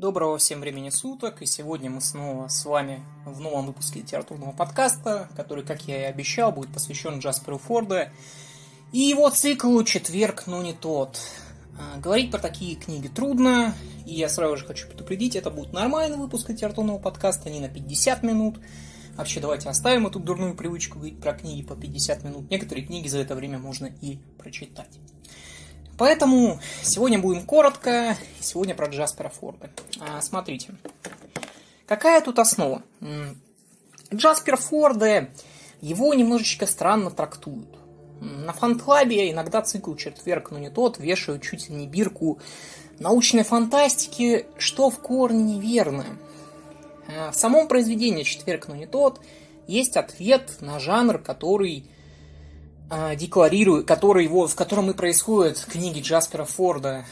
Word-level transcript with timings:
Доброго 0.00 0.38
всем 0.38 0.60
времени 0.60 0.88
суток, 0.88 1.42
и 1.42 1.46
сегодня 1.46 1.90
мы 1.90 2.00
снова 2.00 2.48
с 2.48 2.64
вами 2.64 3.04
в 3.26 3.38
новом 3.38 3.66
выпуске 3.66 3.98
литературного 3.98 4.52
подкаста, 4.52 5.28
который, 5.36 5.62
как 5.62 5.86
я 5.86 6.00
и 6.00 6.04
обещал, 6.04 6.52
будет 6.52 6.72
посвящен 6.72 7.18
Джасперу 7.18 7.58
Форда 7.58 8.10
и 8.92 8.98
его 8.98 9.28
циклу 9.28 9.84
«Четверг, 9.84 10.44
но 10.46 10.62
не 10.62 10.72
тот». 10.72 11.18
А, 11.78 11.98
говорить 11.98 12.30
про 12.30 12.38
такие 12.38 12.76
книги 12.76 13.08
трудно, 13.08 13.74
и 14.06 14.14
я 14.14 14.30
сразу 14.30 14.56
же 14.56 14.64
хочу 14.64 14.88
предупредить, 14.88 15.36
это 15.36 15.50
будет 15.50 15.74
нормальный 15.74 16.16
выпуск 16.16 16.48
литературного 16.48 16.98
подкаста, 16.98 17.50
не 17.50 17.60
на 17.60 17.68
50 17.68 18.22
минут. 18.22 18.58
Вообще, 19.18 19.38
давайте 19.38 19.68
оставим 19.68 20.06
эту 20.06 20.18
дурную 20.18 20.54
привычку 20.54 20.96
говорить 20.96 21.20
про 21.20 21.34
книги 21.34 21.60
по 21.60 21.76
50 21.76 22.24
минут. 22.24 22.50
Некоторые 22.50 22.86
книги 22.86 23.06
за 23.06 23.18
это 23.18 23.34
время 23.34 23.58
можно 23.58 23.90
и 24.00 24.18
прочитать. 24.38 24.98
Поэтому 26.00 26.58
сегодня 26.82 27.18
будем 27.18 27.44
коротко, 27.44 28.16
сегодня 28.40 28.74
про 28.74 28.86
Джаспера 28.86 29.28
Форда. 29.28 29.68
А, 30.00 30.22
смотрите, 30.22 30.72
какая 31.86 32.22
тут 32.22 32.38
основа? 32.38 32.82
Джаспер 34.10 34.56
Форда, 34.56 35.28
его 35.82 36.14
немножечко 36.14 36.64
странно 36.64 37.10
трактуют. 37.10 37.68
На 38.22 38.54
фан-клабе 38.54 39.30
иногда 39.30 39.60
цикл 39.60 39.94
«Четверг, 39.94 40.52
но 40.52 40.58
не 40.58 40.70
тот» 40.70 40.98
вешают 40.98 41.42
чуть 41.42 41.68
ли 41.68 41.74
не 41.74 41.86
бирку 41.86 42.38
научной 42.98 43.42
фантастики, 43.42 44.46
что 44.56 44.88
в 44.88 45.00
корне 45.00 45.56
неверно. 45.56 46.06
А, 47.14 47.30
в 47.30 47.36
самом 47.36 47.68
произведении 47.68 48.22
«Четверг, 48.22 48.68
но 48.68 48.74
не 48.74 48.86
тот» 48.86 49.20
есть 49.66 49.98
ответ 49.98 50.62
на 50.62 50.78
жанр, 50.80 51.18
который 51.18 51.84
декларирует, 53.16 53.86
который 53.86 54.24
его, 54.24 54.46
в 54.48 54.54
котором 54.54 54.90
и 54.90 54.94
происходят 54.94 55.64
книги 55.64 56.00
Джаспера 56.00 56.44
Форда. 56.44 57.04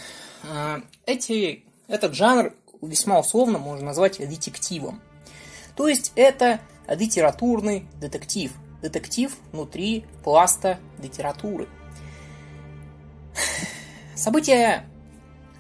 А, 0.50 0.80
эти, 1.06 1.64
этот 1.86 2.14
жанр 2.14 2.52
весьма 2.82 3.20
условно 3.20 3.58
можно 3.58 3.86
назвать 3.86 4.18
детективом. 4.18 5.00
То 5.76 5.86
есть 5.86 6.12
это 6.16 6.60
литературный 6.88 7.86
детектив. 8.00 8.52
Детектив 8.82 9.36
внутри 9.52 10.04
пласта 10.24 10.78
литературы. 11.00 11.68
События 14.16 14.84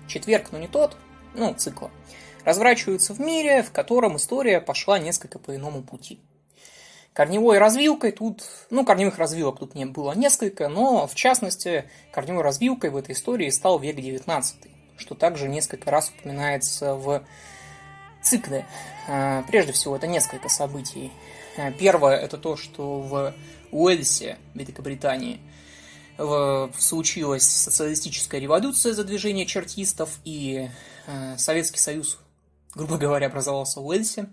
четверг, 0.08 0.48
но 0.50 0.58
не 0.58 0.66
тот, 0.66 0.96
ну, 1.34 1.54
цикла, 1.54 1.90
разворачиваются 2.44 3.14
в 3.14 3.20
мире, 3.20 3.62
в 3.62 3.70
котором 3.70 4.16
история 4.16 4.60
пошла 4.60 4.98
несколько 4.98 5.38
по 5.38 5.54
иному 5.54 5.82
пути. 5.82 6.20
Корневой 7.18 7.58
развилкой 7.58 8.12
тут, 8.12 8.44
ну, 8.70 8.84
корневых 8.84 9.18
развилок 9.18 9.58
тут 9.58 9.74
не 9.74 9.86
было 9.86 10.12
несколько, 10.12 10.68
но, 10.68 11.08
в 11.08 11.16
частности, 11.16 11.90
корневой 12.12 12.44
развилкой 12.44 12.90
в 12.90 12.96
этой 12.96 13.16
истории 13.16 13.50
стал 13.50 13.80
век 13.80 13.96
XIX, 13.96 14.44
что 14.96 15.16
также 15.16 15.48
несколько 15.48 15.90
раз 15.90 16.12
упоминается 16.16 16.94
в 16.94 17.24
цикле. 18.22 18.66
А, 19.08 19.42
прежде 19.48 19.72
всего, 19.72 19.96
это 19.96 20.06
несколько 20.06 20.48
событий. 20.48 21.10
А, 21.56 21.72
первое– 21.72 22.16
это 22.18 22.36
то, 22.38 22.56
что 22.56 23.00
в 23.00 23.34
Уэльсе, 23.72 24.38
Великобритании, 24.54 25.40
случилась 26.78 27.42
социалистическая 27.42 28.40
революция 28.40 28.92
за 28.92 29.02
движение 29.02 29.44
чертистов, 29.44 30.20
и 30.24 30.70
а, 31.08 31.36
Советский 31.36 31.80
Союз, 31.80 32.20
грубо 32.76 32.96
говоря, 32.96 33.26
образовался 33.26 33.80
в 33.80 33.86
Уэльсе. 33.88 34.28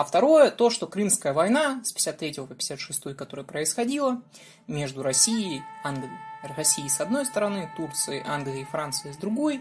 А 0.00 0.04
второе, 0.04 0.50
то, 0.50 0.70
что 0.70 0.86
Крымская 0.86 1.34
война 1.34 1.82
с 1.84 1.92
53 1.92 2.46
по 2.46 2.54
56, 2.54 3.14
которая 3.14 3.44
происходила 3.44 4.22
между 4.66 5.02
Россией, 5.02 5.60
Англией, 5.84 6.16
Россией 6.56 6.88
с 6.88 7.02
одной 7.02 7.26
стороны, 7.26 7.70
Турцией, 7.76 8.22
Англией 8.26 8.62
и 8.62 8.64
Францией 8.64 9.12
с 9.12 9.18
другой, 9.18 9.60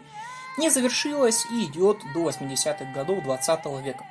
не 0.57 0.69
завершилась 0.69 1.45
и 1.51 1.65
идет 1.65 1.97
до 2.13 2.29
80-х 2.29 2.85
годов 2.93 3.21
20 3.21 3.65
века. 3.83 4.05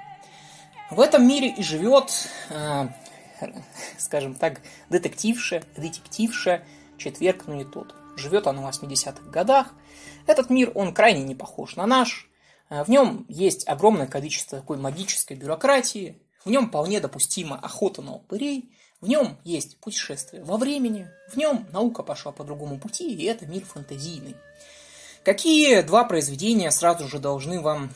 В 0.90 1.00
этом 1.00 1.26
мире 1.26 1.48
и 1.48 1.62
живет, 1.62 2.12
э, 2.50 2.88
скажем 3.96 4.34
так, 4.34 4.60
детективша, 4.90 5.62
детективша 5.78 6.62
четверг, 6.98 7.44
но 7.46 7.54
не 7.54 7.64
тот. 7.64 7.94
Живет 8.18 8.46
она 8.46 8.60
в 8.60 8.68
80-х 8.68 9.30
годах. 9.30 9.68
Этот 10.26 10.50
мир, 10.50 10.72
он 10.74 10.92
крайне 10.92 11.24
не 11.24 11.34
похож 11.34 11.76
на 11.76 11.86
наш, 11.86 12.28
Э, 12.70 12.84
в 12.84 12.88
нем 12.88 13.24
есть 13.28 13.66
огромное 13.68 14.06
количество 14.06 14.58
такой 14.58 14.78
магической 14.78 15.36
бюрократии, 15.36 16.20
в 16.48 16.50
нем 16.50 16.68
вполне 16.68 16.98
допустима 16.98 17.56
охота 17.62 18.00
на 18.00 18.14
упырей, 18.14 18.72
в 19.02 19.06
нем 19.06 19.36
есть 19.44 19.76
путешествие 19.76 20.42
во 20.42 20.56
времени, 20.56 21.06
в 21.30 21.36
нем 21.36 21.66
наука 21.72 22.02
пошла 22.02 22.32
по 22.32 22.42
другому 22.42 22.78
пути, 22.78 23.14
и 23.14 23.24
это 23.24 23.44
мир 23.44 23.66
фантазийный. 23.66 24.34
Какие 25.24 25.82
два 25.82 26.04
произведения 26.04 26.70
сразу 26.70 27.06
же 27.06 27.18
должны 27.18 27.60
вам 27.60 27.90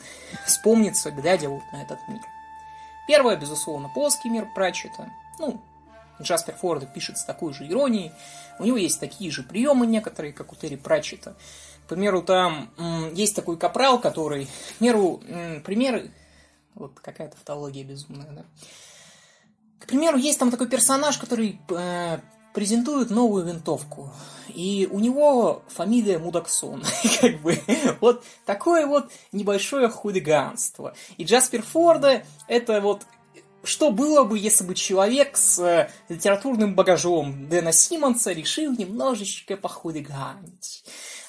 вспомниться, 0.45 1.09
глядя 1.09 1.49
вот 1.49 1.63
на 1.73 1.81
этот 1.81 1.97
мир? 2.07 2.21
Первое, 3.07 3.37
безусловно, 3.37 3.89
плоский 3.91 4.29
мир 4.29 4.47
Пратчета. 4.53 5.11
Ну, 5.39 5.59
Джаспер 6.21 6.53
Форд 6.53 6.93
пишет 6.93 7.17
с 7.17 7.25
такой 7.25 7.55
же 7.55 7.67
иронией. 7.67 8.11
У 8.59 8.65
него 8.65 8.77
есть 8.77 8.99
такие 8.99 9.31
же 9.31 9.41
приемы 9.41 9.87
некоторые, 9.87 10.31
как 10.31 10.53
у 10.53 10.55
Терри 10.55 10.75
Пратчета. 10.75 11.35
К 11.85 11.89
примеру, 11.89 12.21
там 12.21 12.69
есть 13.15 13.35
такой 13.35 13.57
капрал, 13.57 13.99
который, 13.99 14.45
к 14.45 14.77
примеру, 14.77 15.21
примеры, 15.65 16.11
вот 16.75 16.99
какая-то 16.99 17.35
тавтология 17.35 17.83
безумная, 17.83 18.31
да. 18.31 18.45
К 19.79 19.87
примеру, 19.87 20.17
есть 20.17 20.39
там 20.39 20.49
такой 20.49 20.67
персонаж, 20.67 21.17
который 21.17 21.59
э, 21.69 22.19
презентует 22.53 23.09
новую 23.09 23.45
винтовку. 23.45 24.11
И 24.47 24.87
у 24.91 24.99
него 24.99 25.63
фамилия 25.67 26.19
Мудаксон. 26.19 26.83
как 27.21 27.41
бы 27.41 27.59
вот 27.99 28.23
такое 28.45 28.85
вот 28.85 29.11
небольшое 29.31 29.89
хулиганство. 29.89 30.95
И 31.17 31.25
Джаспер 31.25 31.63
Форда 31.63 32.23
это 32.47 32.79
вот 32.79 33.05
что 33.63 33.91
было 33.91 34.23
бы, 34.23 34.37
если 34.37 34.65
бы 34.65 34.75
человек 34.75 35.37
с 35.37 35.57
э, 35.59 35.89
литературным 36.09 36.75
багажом 36.75 37.47
Дэна 37.47 37.71
Симмонса 37.71 38.33
решил 38.33 38.73
немножечко 38.73 39.55
похулиганить. 39.55 40.83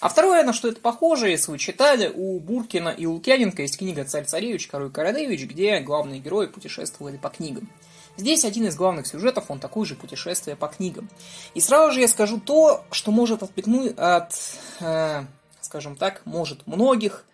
А 0.04 0.10
второе, 0.10 0.44
на 0.44 0.52
что 0.52 0.68
это 0.68 0.82
похоже, 0.82 1.30
если 1.30 1.50
вы 1.50 1.58
читали, 1.58 2.12
у 2.14 2.38
Буркина 2.38 2.90
и 2.90 3.06
Лукьяненко 3.06 3.62
есть 3.62 3.78
книга 3.78 4.04
«Царь-царевич, 4.04 4.66
король 4.66 4.92
Королевич», 4.92 5.46
где 5.46 5.80
главные 5.80 6.20
герои 6.20 6.44
путешествовали 6.44 7.16
по 7.16 7.30
книгам. 7.30 7.70
Здесь 8.18 8.44
один 8.44 8.66
из 8.66 8.76
главных 8.76 9.06
сюжетов, 9.06 9.46
он 9.48 9.60
такой 9.60 9.86
же 9.86 9.94
путешествие 9.94 10.56
по 10.56 10.68
книгам. 10.68 11.08
И 11.54 11.60
сразу 11.60 11.92
же 11.92 12.00
я 12.00 12.08
скажу 12.08 12.38
то, 12.38 12.84
что 12.90 13.12
может 13.12 13.42
отпихнуть 13.42 13.94
от, 13.96 14.34
э, 14.80 15.24
скажем 15.62 15.96
так, 15.96 16.20
может 16.26 16.66
многих, 16.66 17.24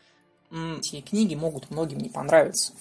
эти 0.53 1.01
книги 1.01 1.35
могут 1.35 1.73
многим 1.73 1.99
не 1.99 2.09
понравиться. 2.09 2.73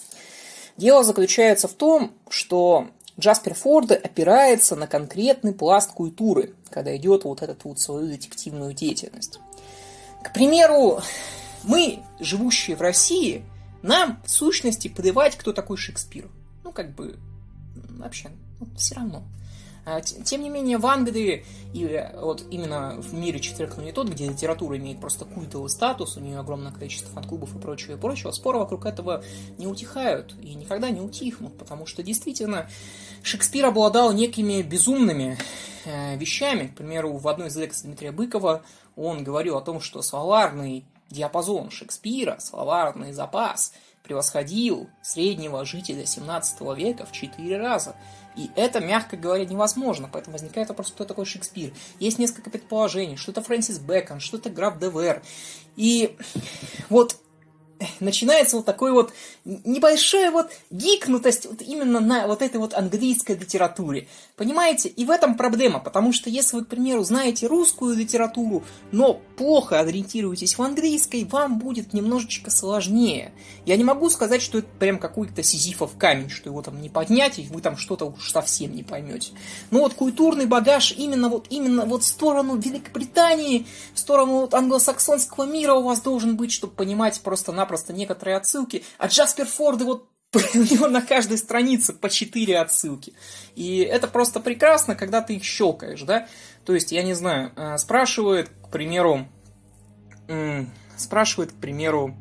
Дело 0.78 1.04
заключается 1.04 1.68
в 1.68 1.74
том, 1.74 2.14
что 2.30 2.90
Джаспер 3.20 3.56
Форда 3.56 3.96
опирается 3.96 4.76
на 4.76 4.86
конкретный 4.86 5.56
пласт 5.56 5.92
культуры, 5.92 6.54
когда 6.70 6.96
идет 6.96 7.24
вот 7.24 7.42
этот 7.42 7.64
вот 7.64 7.80
свою 7.80 8.06
детективную 8.06 8.74
деятельность. 8.74 9.40
К 10.24 10.34
примеру, 10.34 11.02
мы, 11.64 12.00
живущие 12.20 12.76
в 12.76 12.82
России, 12.82 13.46
нам 13.82 14.22
в 14.26 14.30
сущности 14.30 14.88
подавать, 14.88 15.38
кто 15.38 15.54
такой 15.54 15.78
Шекспир. 15.78 16.30
Ну, 16.64 16.72
как 16.72 16.94
бы, 16.94 17.18
вообще, 17.98 18.30
ну, 18.60 18.68
все 18.76 18.96
равно. 18.96 19.24
А, 19.86 20.02
тем 20.02 20.44
не 20.44 20.50
менее, 20.50 20.78
в 20.78 20.86
Англии, 20.86 21.46
и 21.74 21.86
э, 21.86 22.20
вот 22.20 22.44
именно 22.52 22.96
в 23.02 23.14
мире 23.14 23.40
четверг, 23.40 23.76
но 23.78 23.84
не 23.84 23.92
тот, 23.92 24.10
где 24.10 24.28
литература 24.28 24.78
имеет 24.78 25.00
просто 25.00 25.26
культовый 25.26 25.70
статус, 25.70 26.18
у 26.18 26.20
нее 26.20 26.38
огромное 26.38 26.72
количество 26.72 27.10
фан-клубов 27.12 27.56
и 27.56 27.60
прочего, 27.60 27.94
и 27.94 27.98
прочего, 27.98 28.32
споры 28.32 28.60
вокруг 28.60 28.86
этого 28.86 29.24
не 29.58 29.66
утихают 29.66 30.36
и 30.42 30.54
никогда 30.54 30.90
не 30.92 31.02
утихнут, 31.02 31.58
потому 31.58 31.86
что 31.88 32.04
действительно 32.04 32.70
Шекспир 33.24 33.66
обладал 33.66 34.12
некими 34.12 34.62
безумными 34.62 35.38
э, 35.86 36.18
вещами. 36.18 36.68
К 36.68 36.76
примеру, 36.76 37.18
в 37.18 37.28
одной 37.28 37.48
из 37.48 37.58
лекций 37.58 37.88
Дмитрия 37.88 38.12
Быкова 38.12 38.64
он 39.00 39.24
говорил 39.24 39.58
о 39.58 39.62
том, 39.62 39.82
что 39.82 40.02
словарный 40.02 40.86
диапазон 41.10 41.72
Шекспира, 41.72 42.38
словарный 42.40 43.14
запас 43.14 43.74
превосходил 44.04 44.90
среднего 45.02 45.66
жителя 45.66 46.06
17 46.06 46.62
века 46.78 47.06
в 47.06 47.12
4 47.12 47.58
раза. 47.58 47.96
И 48.36 48.50
это, 48.56 48.80
мягко 48.80 49.18
говоря, 49.18 49.46
невозможно. 49.46 50.10
Поэтому 50.12 50.34
возникает 50.34 50.70
вопрос, 50.70 50.92
кто 50.92 51.06
такой 51.06 51.26
Шекспир. 51.26 51.74
Есть 52.00 52.20
несколько 52.20 52.50
предположений, 52.50 53.18
что 53.18 53.32
это 53.32 53.42
Фрэнсис 53.42 53.80
Бэкон, 53.80 54.20
что 54.20 54.38
это 54.38 54.50
граф 54.50 54.80
Девер. 54.80 55.22
И 55.76 56.18
вот 56.90 57.18
начинается 58.00 58.58
вот 58.58 58.66
такой 58.66 58.92
вот 58.92 59.14
небольшая 59.46 60.32
вот 60.32 60.52
гикнутость 60.70 61.46
вот 61.46 61.62
именно 61.62 62.00
на 62.00 62.28
вот 62.28 62.42
этой 62.42 62.58
вот 62.58 62.74
английской 62.74 63.38
литературе. 63.38 64.08
Понимаете? 64.36 64.90
И 64.90 65.06
в 65.06 65.12
этом 65.12 65.36
проблема, 65.36 65.80
потому 65.80 66.14
что 66.14 66.30
если 66.30 66.58
вы, 66.58 66.66
к 66.66 66.68
примеру, 66.68 67.04
знаете 67.04 67.48
русскую 67.48 67.96
литературу, 67.96 68.64
но 68.92 69.22
плохо 69.38 69.80
ориентируетесь 69.80 70.58
в 70.58 70.62
английской, 70.62 71.24
вам 71.24 71.60
будет 71.60 71.94
немножечко 71.94 72.52
сложнее. 72.52 73.32
Я 73.66 73.78
не 73.78 73.84
могу 73.84 74.10
сказать, 74.10 74.42
что 74.42 74.60
это 74.60 74.68
прям 74.80 75.00
какой-то 75.00 75.44
сизифов 75.44 75.92
камень, 75.98 76.30
что 76.30 76.50
его 76.50 76.62
там 76.62 76.82
не 76.82 76.90
поднять, 76.90 77.40
и 77.40 77.48
вы 77.50 77.62
там 77.62 77.78
что-то 77.78 78.06
уж 78.06 78.32
совсем 78.32 78.76
не 78.76 78.84
поймете. 78.84 79.32
Но 79.72 79.80
вот 79.80 79.94
культурный 79.94 80.46
багаж 80.46 80.94
именно 80.98 81.30
вот, 81.30 81.48
именно 81.50 81.86
вот 81.86 82.04
в 82.04 82.08
сторону 82.08 82.58
Великобритании, 82.58 83.66
в 83.94 84.00
сторону 84.00 84.42
вот 84.42 84.54
англосаксонского 84.54 85.46
мира 85.46 85.74
у 85.74 85.84
вас 85.84 86.02
должен 86.02 86.36
быть, 86.36 86.52
чтобы 86.52 86.74
понимать 86.74 87.20
просто-напросто 87.22 87.69
просто 87.70 87.94
некоторые 87.94 88.36
отсылки. 88.36 88.84
А 88.98 89.08
Джаспер 89.08 89.46
Форд, 89.46 89.84
вот 89.84 90.10
у 90.34 90.58
него 90.58 90.88
на 90.88 91.02
каждой 91.02 91.38
странице 91.38 91.94
по 91.94 92.10
4 92.10 92.60
отсылки. 92.60 93.14
И 93.56 93.78
это 93.78 94.08
просто 94.08 94.40
прекрасно, 94.40 94.96
когда 94.96 95.22
ты 95.22 95.36
их 95.36 95.44
щелкаешь, 95.44 96.02
да? 96.02 96.28
То 96.66 96.74
есть, 96.74 96.92
я 96.92 97.04
не 97.04 97.14
знаю, 97.14 97.52
э, 97.56 97.78
спрашивает, 97.78 98.50
к 98.50 98.70
примеру, 98.70 99.28
спрашивает, 100.98 101.52
к 101.52 101.56
примеру, 101.56 102.16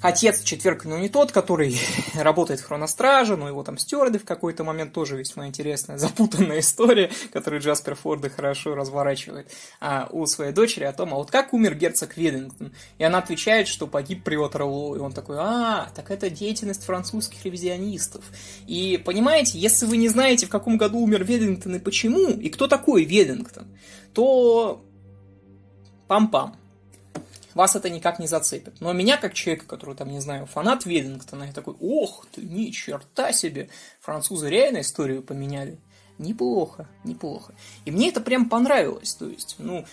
Отец 0.00 0.42
четверг, 0.44 0.84
но 0.84 0.98
не 0.98 1.08
тот, 1.08 1.32
который 1.32 1.76
работает 2.14 2.60
в 2.60 2.66
хроностраже, 2.66 3.36
но 3.36 3.48
его 3.48 3.64
там 3.64 3.78
стюарды 3.78 4.18
в 4.18 4.24
какой-то 4.24 4.62
момент 4.62 4.92
тоже 4.92 5.16
весьма 5.16 5.48
интересная, 5.48 5.98
запутанная 5.98 6.60
история, 6.60 7.10
которую 7.32 7.60
Джаспер 7.60 7.96
Форда 7.96 8.30
хорошо 8.30 8.74
разворачивает 8.74 9.50
а, 9.80 10.08
у 10.10 10.26
своей 10.26 10.52
дочери 10.52 10.84
о 10.84 10.92
том, 10.92 11.12
а 11.12 11.16
вот 11.16 11.30
как 11.30 11.52
умер 11.52 11.74
герцог 11.74 12.16
Ведингтон? 12.16 12.72
И 12.98 13.04
она 13.04 13.18
отвечает, 13.18 13.66
что 13.66 13.86
погиб 13.86 14.22
при 14.22 14.36
Ватерлоо, 14.36 14.96
и 14.96 15.00
он 15.00 15.12
такой, 15.12 15.36
а, 15.40 15.90
так 15.94 16.10
это 16.10 16.30
деятельность 16.30 16.84
французских 16.84 17.44
ревизионистов. 17.44 18.24
И 18.66 19.02
понимаете, 19.04 19.58
если 19.58 19.86
вы 19.86 19.96
не 19.96 20.08
знаете, 20.08 20.46
в 20.46 20.50
каком 20.50 20.78
году 20.78 21.00
умер 21.00 21.24
Ведингтон 21.24 21.76
и 21.76 21.78
почему, 21.80 22.30
и 22.30 22.48
кто 22.50 22.68
такой 22.68 23.04
Ведингтон, 23.04 23.66
то 24.14 24.84
пам-пам 26.08 26.54
вас 27.58 27.74
это 27.74 27.90
никак 27.90 28.18
не 28.18 28.26
зацепит. 28.26 28.80
Но 28.80 28.92
меня, 28.92 29.16
как 29.16 29.34
человека, 29.34 29.66
который, 29.66 29.94
там, 29.94 30.10
не 30.10 30.20
знаю, 30.20 30.46
фанат 30.46 30.86
Ведингтона, 30.86 31.44
я 31.44 31.52
такой, 31.52 31.74
ох 31.80 32.24
ты, 32.32 32.40
ни 32.42 32.70
черта 32.70 33.32
себе, 33.32 33.68
французы 34.00 34.48
реально 34.48 34.80
историю 34.80 35.22
поменяли. 35.22 35.78
Неплохо, 36.18 36.88
неплохо. 37.04 37.54
И 37.84 37.90
мне 37.90 38.08
это 38.08 38.20
прям 38.20 38.48
понравилось, 38.48 39.14
то 39.14 39.26
есть, 39.26 39.56
ну, 39.58 39.84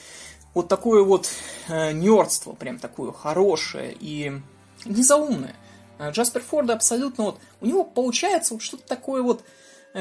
вот 0.54 0.68
такое 0.68 1.04
вот 1.04 1.28
э, 1.68 1.92
нердство, 1.92 2.54
прям 2.54 2.80
такое 2.80 3.12
хорошее 3.12 3.96
и 4.00 4.32
незаумное. 4.86 5.56
Э, 6.00 6.12
Джаспер 6.12 6.42
Форда 6.44 6.74
абсолютно 6.74 7.26
вот, 7.26 7.40
у 7.62 7.66
него 7.66 7.84
получается 7.84 8.54
вот 8.54 8.64
что-то 8.64 8.88
такое 8.88 9.22
вот, 9.22 9.42
Э, 9.42 9.46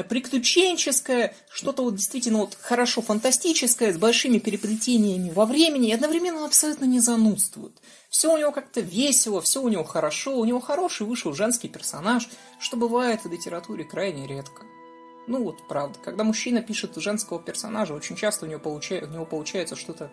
приключенческое, 0.03 1.35
что-то 1.49 1.83
вот 1.83 1.95
действительно 1.95 2.39
вот 2.39 2.57
хорошо 2.59 3.01
фантастическое, 3.01 3.93
с 3.93 3.97
большими 3.97 4.39
переплетениями 4.39 5.29
во 5.29 5.45
времени, 5.45 5.89
и 5.89 5.93
одновременно 5.93 6.39
он 6.39 6.45
абсолютно 6.45 6.85
не 6.85 6.99
занудствует. 6.99 7.73
Все 8.09 8.33
у 8.33 8.37
него 8.37 8.51
как-то 8.51 8.81
весело, 8.81 9.41
все 9.41 9.61
у 9.61 9.69
него 9.69 9.83
хорошо, 9.83 10.37
у 10.37 10.45
него 10.45 10.59
хороший 10.59 11.07
вышел 11.07 11.33
женский 11.33 11.69
персонаж, 11.69 12.27
что 12.59 12.77
бывает 12.77 13.23
в 13.23 13.31
литературе 13.31 13.83
крайне 13.83 14.27
редко. 14.27 14.63
Ну 15.27 15.43
вот, 15.43 15.67
правда, 15.67 15.97
когда 16.03 16.23
мужчина 16.23 16.61
пишет 16.61 16.95
женского 16.97 17.39
персонажа, 17.39 17.93
очень 17.93 18.15
часто 18.15 18.45
у 18.45 18.49
него, 18.49 18.59
получается, 18.59 19.09
у 19.09 19.13
него 19.13 19.25
получается 19.25 19.75
что-то, 19.75 20.11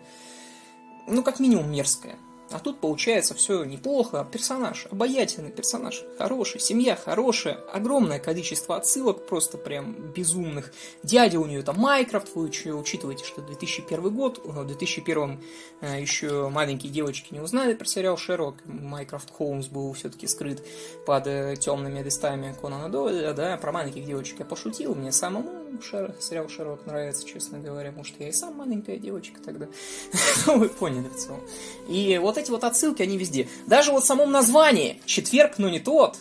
ну, 1.07 1.23
как 1.23 1.39
минимум, 1.39 1.71
мерзкое. 1.71 2.17
А 2.51 2.59
тут 2.59 2.79
получается 2.79 3.33
все 3.33 3.63
неплохо. 3.63 4.27
Персонаж, 4.31 4.87
обаятельный 4.91 5.51
персонаж, 5.51 6.03
хороший, 6.17 6.59
семья 6.59 6.95
хорошая, 6.95 7.59
огромное 7.71 8.19
количество 8.19 8.75
отсылок, 8.75 9.25
просто 9.25 9.57
прям 9.57 9.93
безумных. 10.13 10.71
Дядя 11.01 11.39
у 11.39 11.45
нее 11.45 11.63
там 11.63 11.77
Майкрофт, 11.77 12.35
вы 12.35 12.43
учитываете, 12.43 13.25
что 13.25 13.41
2001 13.41 14.15
год, 14.15 14.41
в 14.43 14.65
2001 14.65 15.39
э, 15.81 16.01
еще 16.01 16.49
маленькие 16.49 16.91
девочки 16.91 17.33
не 17.33 17.39
узнали 17.39 17.73
про 17.73 17.85
сериал 17.85 18.17
Шерлок, 18.17 18.55
Майкрофт 18.65 19.31
Холмс 19.31 19.67
был 19.67 19.91
все-таки 19.93 20.27
скрыт 20.27 20.63
под 21.05 21.27
э, 21.27 21.55
темными 21.55 22.01
листами 22.01 22.55
Конана 22.59 22.89
Дойля, 22.89 23.33
да, 23.33 23.57
про 23.57 23.71
маленьких 23.71 24.05
девочек 24.05 24.39
я 24.39 24.45
пошутил, 24.45 24.95
мне 24.95 25.11
самому 25.11 25.63
Шер... 25.81 26.15
сериал 26.19 26.49
Шерлок 26.49 26.85
нравится, 26.85 27.25
честно 27.25 27.59
говоря, 27.59 27.91
может 27.91 28.19
я 28.19 28.29
и 28.29 28.31
сам 28.31 28.55
маленькая 28.55 28.97
девочка 28.97 29.41
тогда, 29.43 29.67
ну 30.47 30.59
вы 30.59 30.69
поняли 30.69 31.07
в 31.07 31.15
целом. 31.15 31.41
И 31.87 32.17
вот 32.21 32.32
эти 32.37 32.51
вот 32.51 32.63
отсылки, 32.63 33.01
они 33.01 33.17
везде. 33.17 33.47
Даже 33.67 33.91
вот 33.91 34.03
в 34.03 34.07
самом 34.07 34.31
названии 34.31 35.01
«Четверг, 35.05 35.57
но 35.57 35.69
не 35.69 35.79
тот» 35.79 36.17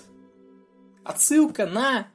отсылка 1.05 1.67
на 1.67 2.09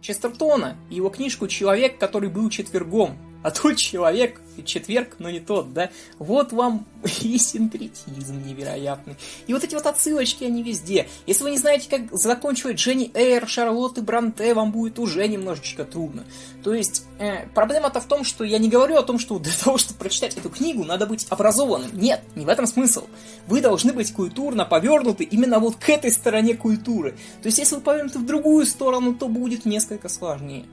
Честертона 0.00 0.76
и 0.90 0.96
его 0.96 1.10
книжку 1.10 1.48
«Человек, 1.48 1.98
который 1.98 2.28
был 2.28 2.48
четвергом». 2.50 3.27
А 3.42 3.50
тут 3.50 3.76
человек 3.76 4.40
четверг, 4.64 5.16
но 5.18 5.30
не 5.30 5.40
тот, 5.40 5.72
да? 5.72 5.90
Вот 6.18 6.52
вам 6.52 6.86
и 7.22 7.38
синкретизм 7.38 8.42
невероятный. 8.44 9.16
И 9.46 9.54
вот 9.54 9.64
эти 9.64 9.74
вот 9.74 9.86
отсылочки, 9.86 10.44
они 10.44 10.62
везде. 10.62 11.08
Если 11.26 11.44
вы 11.44 11.50
не 11.50 11.58
знаете, 11.58 11.88
как 11.88 12.12
заканчивать 12.12 12.76
Дженни 12.76 13.10
Эйр, 13.14 13.46
Шарлотты 13.48 14.02
Бранте, 14.02 14.54
вам 14.54 14.72
будет 14.72 14.98
уже 14.98 15.26
немножечко 15.28 15.84
трудно. 15.84 16.24
То 16.64 16.74
есть, 16.74 17.04
э, 17.18 17.46
проблема-то 17.54 18.00
в 18.00 18.06
том, 18.06 18.24
что 18.24 18.44
я 18.44 18.58
не 18.58 18.68
говорю 18.68 18.96
о 18.96 19.02
том, 19.02 19.18
что 19.18 19.38
для 19.38 19.52
того, 19.52 19.78
чтобы 19.78 20.00
прочитать 20.00 20.36
эту 20.36 20.50
книгу, 20.50 20.84
надо 20.84 21.06
быть 21.06 21.26
образованным. 21.30 21.90
Нет, 21.94 22.22
не 22.34 22.44
в 22.44 22.48
этом 22.48 22.66
смысл. 22.66 23.06
Вы 23.46 23.60
должны 23.60 23.92
быть 23.92 24.12
культурно 24.12 24.64
повернуты 24.64 25.24
именно 25.24 25.60
вот 25.60 25.76
к 25.76 25.88
этой 25.88 26.10
стороне 26.10 26.54
культуры. 26.54 27.12
То 27.42 27.46
есть, 27.46 27.58
если 27.58 27.76
вы 27.76 27.80
повернуты 27.82 28.18
в 28.18 28.26
другую 28.26 28.66
сторону, 28.66 29.14
то 29.14 29.28
будет 29.28 29.64
несколько 29.64 30.08
сложнее. 30.08 30.64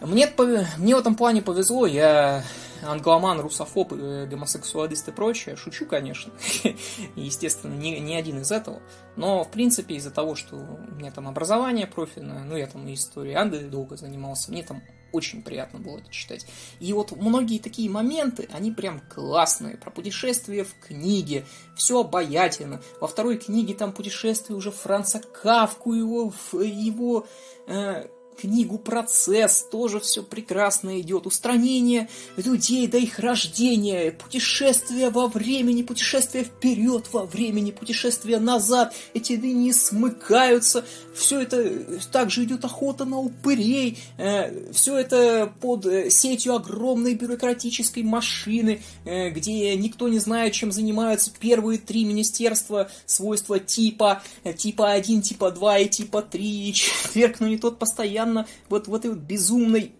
Мне, 0.00 0.32
мне 0.78 0.96
в 0.96 0.98
этом 0.98 1.14
плане 1.14 1.42
повезло, 1.42 1.86
я 1.86 2.42
англоман, 2.82 3.40
русофоб, 3.40 3.92
э, 3.92 4.26
гомосексуалист 4.26 5.08
и 5.08 5.12
прочее. 5.12 5.56
Шучу, 5.56 5.86
конечно. 5.86 6.32
Естественно, 7.16 7.74
не, 7.74 8.00
не 8.00 8.16
один 8.16 8.40
из 8.40 8.50
этого. 8.50 8.80
Но, 9.16 9.44
в 9.44 9.50
принципе, 9.50 9.96
из-за 9.96 10.10
того, 10.10 10.34
что 10.34 10.56
у 10.56 10.94
меня 10.94 11.10
там 11.10 11.28
образование 11.28 11.86
профильное, 11.86 12.42
ну, 12.44 12.56
я 12.56 12.66
там 12.66 12.92
историей 12.92 13.34
Анды 13.34 13.60
долго 13.68 13.96
занимался, 13.96 14.50
мне 14.50 14.62
там 14.62 14.82
очень 15.12 15.42
приятно 15.42 15.80
было 15.80 15.98
это 15.98 16.10
читать. 16.10 16.46
И 16.78 16.92
вот 16.92 17.12
многие 17.16 17.58
такие 17.58 17.90
моменты, 17.90 18.48
они 18.52 18.70
прям 18.70 19.00
классные. 19.00 19.76
Про 19.76 19.90
путешествие 19.90 20.64
в 20.64 20.74
книге, 20.78 21.44
все 21.74 22.00
обаятельно. 22.00 22.80
Во 23.00 23.08
второй 23.08 23.36
книге 23.36 23.74
там 23.74 23.92
путешествие 23.92 24.56
уже 24.56 24.70
Франца 24.70 25.18
Кавку, 25.18 25.94
его, 25.94 26.32
его 26.52 27.26
э, 27.66 28.06
книгу 28.40 28.78
«Процесс» 28.78 29.66
тоже 29.70 30.00
все 30.00 30.22
прекрасно 30.22 31.00
идет. 31.00 31.26
Устранение 31.26 32.08
людей 32.36 32.86
до 32.86 32.98
их 32.98 33.18
рождения, 33.18 34.12
путешествие 34.12 35.10
во 35.10 35.26
времени, 35.26 35.82
путешествие 35.82 36.44
вперед 36.44 37.06
во 37.12 37.24
времени, 37.26 37.70
путешествие 37.70 38.38
назад. 38.38 38.94
Эти 39.14 39.32
линии 39.32 39.72
смыкаются. 39.72 40.84
Все 41.14 41.40
это 41.40 42.00
также 42.12 42.44
идет 42.44 42.64
охота 42.64 43.04
на 43.04 43.18
упырей. 43.18 43.98
Э, 44.16 44.72
все 44.72 44.96
это 44.96 45.52
под 45.60 45.86
э, 45.86 46.10
сетью 46.10 46.54
огромной 46.54 47.14
бюрократической 47.14 48.02
машины, 48.02 48.80
э, 49.04 49.30
где 49.30 49.76
никто 49.76 50.08
не 50.08 50.18
знает, 50.18 50.54
чем 50.54 50.72
занимаются 50.72 51.30
первые 51.38 51.78
три 51.78 52.04
министерства 52.04 52.90
свойства 53.06 53.58
типа, 53.58 54.22
типа 54.56 54.92
1, 54.92 55.22
типа 55.22 55.50
2 55.50 55.78
и 55.78 55.88
типа 55.88 56.22
3. 56.22 56.72
Четверг, 56.72 57.40
но 57.40 57.48
не 57.48 57.58
тот 57.58 57.78
постоянно 57.78 58.19
постоянно 58.20 58.46
вот 58.68 58.88
в 58.88 58.94
этой 58.94 59.10
вот 59.10 59.20
безумной 59.20 59.92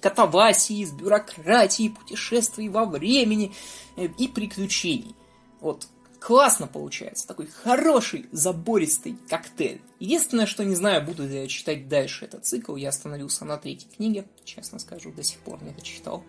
катавасии, 0.00 0.84
с 0.84 0.92
бюрократией, 0.92 1.90
путешествий 1.90 2.68
во 2.68 2.84
времени 2.84 3.52
э, 3.96 4.08
и 4.18 4.28
приключений. 4.28 5.14
Вот 5.60 5.88
классно 6.20 6.66
получается, 6.66 7.26
такой 7.26 7.46
хороший 7.46 8.26
забористый 8.32 9.16
коктейль. 9.28 9.80
Единственное, 9.98 10.46
что 10.46 10.64
не 10.64 10.74
знаю, 10.74 11.04
буду 11.06 11.26
ли 11.26 11.42
я 11.42 11.46
читать 11.46 11.88
дальше 11.88 12.26
этот 12.26 12.44
цикл, 12.44 12.76
я 12.76 12.90
остановился 12.90 13.44
на 13.44 13.56
третьей 13.56 13.88
книге, 13.90 14.26
честно 14.44 14.78
скажу, 14.78 15.10
до 15.10 15.22
сих 15.22 15.38
пор 15.38 15.62
не 15.62 15.70
дочитал. 15.70 16.22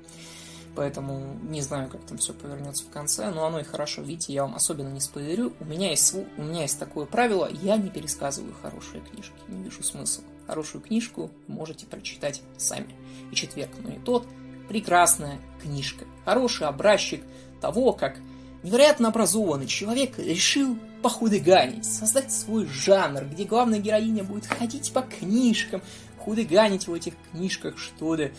Поэтому 0.76 1.38
не 1.44 1.62
знаю, 1.62 1.90
как 1.90 2.06
там 2.06 2.18
все 2.18 2.34
повернется 2.34 2.84
в 2.84 2.90
конце, 2.90 3.32
но 3.32 3.46
оно 3.46 3.60
и 3.60 3.64
хорошо. 3.64 4.02
Видите, 4.02 4.34
я 4.34 4.44
вам 4.44 4.56
особенно 4.56 4.90
не 4.90 5.00
спойлерю. 5.00 5.54
У 5.62 5.66
меня 5.66 5.90
есть, 5.90 6.14
у 6.14 6.42
меня 6.42 6.64
есть 6.64 6.78
такое 6.78 7.06
правило, 7.06 7.50
я 7.50 7.78
не 7.78 7.90
пересказываю 7.90 8.54
хорошие 8.62 9.02
книжки, 9.02 9.34
не 9.48 9.64
вижу 9.64 9.84
смысла. 9.84 10.26
Хорошую 10.48 10.82
книжку 10.82 11.32
можете 11.48 11.86
прочитать 11.86 12.42
сами. 12.58 12.96
И 13.32 13.36
четверг, 13.36 13.72
но 13.82 13.90
не 13.90 14.00
тот, 14.00 14.28
прекрасная 14.70 15.40
книжка. 15.62 16.06
Хороший 16.24 16.68
образчик 16.68 17.24
того, 17.62 17.94
как 17.94 18.18
невероятно 18.64 19.10
образованный 19.10 19.68
человек 19.68 20.18
решил 20.18 20.78
похудыганить, 21.02 21.86
создать 21.86 22.32
свой 22.32 22.66
жанр, 22.66 23.26
где 23.26 23.44
главная 23.44 23.80
героиня 23.80 24.24
будет 24.24 24.48
ходить 24.48 24.92
по 24.92 25.02
книжкам, 25.02 25.82
худыганить 26.18 26.88
в 26.88 26.94
этих 26.94 27.14
книжках, 27.32 27.78
что 27.78 28.16
ли, 28.16 28.34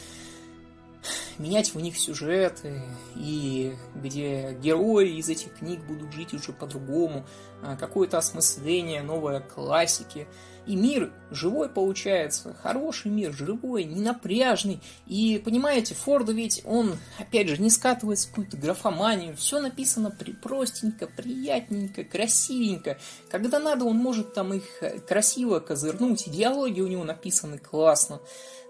менять 1.39 1.75
в 1.75 1.81
них 1.81 1.97
сюжеты, 1.99 2.83
и 3.15 3.77
где 3.95 4.57
герои 4.61 5.17
из 5.17 5.29
этих 5.29 5.55
книг 5.55 5.81
будут 5.87 6.13
жить 6.13 6.35
уже 6.35 6.53
по-другому, 6.53 7.25
а, 7.63 7.77
какое-то 7.77 8.19
осмысление, 8.19 9.03
новое 9.03 9.41
классики. 9.41 10.27
И 10.67 10.75
мир 10.75 11.13
живой 11.31 11.69
получается, 11.69 12.55
хороший 12.63 13.11
мир, 13.11 13.33
живой, 13.33 13.85
ненапряжный. 13.85 14.81
И 15.07 15.41
понимаете, 15.45 15.95
Форду 15.95 16.33
ведь 16.33 16.63
он, 16.65 16.97
опять 17.19 17.49
же, 17.49 17.63
не 17.63 17.71
скатывается 17.71 18.27
в 18.27 18.31
какую-то 18.31 18.57
графоманию. 18.57 19.37
Все 19.37 19.61
написано 19.61 20.11
при 20.11 20.33
простенько, 20.33 21.07
приятненько, 21.07 22.05
красивенько. 22.05 22.99
Когда 23.31 23.61
надо, 23.61 23.85
он 23.85 23.97
может 23.97 24.35
там 24.35 24.55
их 24.55 24.65
красиво 25.07 25.61
козырнуть. 25.61 26.27
И 26.27 26.31
диалоги 26.31 26.81
у 26.81 26.89
него 26.89 27.05
написаны 27.05 27.59
классно. 27.59 28.21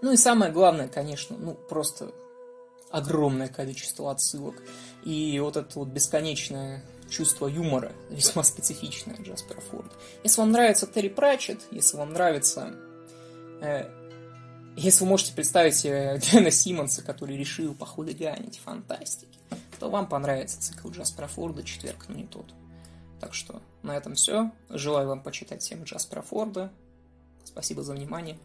Ну 0.02 0.12
и 0.12 0.16
самое 0.16 0.52
главное, 0.52 0.88
конечно, 0.88 1.36
ну 1.38 1.54
просто 1.54 2.12
огромное 2.90 3.48
количество 3.48 4.10
отсылок. 4.10 4.62
И 5.04 5.38
вот 5.40 5.56
это 5.56 5.78
вот 5.78 5.88
бесконечное 5.88 6.84
чувство 7.10 7.46
юмора 7.46 7.92
весьма 8.10 8.42
специфичное 8.42 9.16
Джаспера 9.16 9.60
Форда. 9.60 9.90
Если 10.24 10.40
вам 10.40 10.52
нравится 10.52 10.86
Терри 10.86 11.08
Пратчетт, 11.08 11.66
если 11.70 11.96
вам 11.96 12.12
нравится... 12.12 12.74
Э, 13.60 13.88
если 14.76 15.04
вы 15.04 15.10
можете 15.10 15.32
представить 15.32 15.74
себе 15.74 16.20
Дэна 16.32 16.50
Симмонса, 16.50 17.02
который 17.02 17.36
решил 17.36 17.74
похулиганить 17.74 18.58
фантастики, 18.58 19.38
то 19.78 19.88
вам 19.90 20.06
понравится 20.06 20.60
цикл 20.60 20.90
Джаспера 20.90 21.26
Форда 21.28 21.62
«Четверг, 21.62 22.06
но 22.08 22.16
не 22.16 22.26
тот». 22.26 22.52
Так 23.20 23.32
что 23.32 23.62
на 23.82 23.96
этом 23.96 24.14
все. 24.14 24.50
Желаю 24.68 25.08
вам 25.08 25.22
почитать 25.22 25.62
всем 25.62 25.84
Джаспера 25.84 26.22
Форда. 26.22 26.70
Спасибо 27.44 27.82
за 27.82 27.94
внимание. 27.94 28.38